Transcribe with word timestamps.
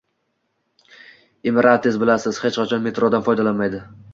Emirates, 1.51 1.99
bilasiz, 2.05 2.41
hech 2.47 2.59
qachon 2.63 2.85
metrodan 2.89 3.29
foydalanmaydi. 3.29 3.85